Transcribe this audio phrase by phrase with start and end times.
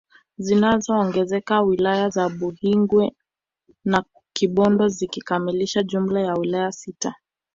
[0.37, 3.15] Zinaongezeka wilaya za Buhingwe
[3.85, 7.15] na Kibondo zikikamilisha jumla ya wilaya sita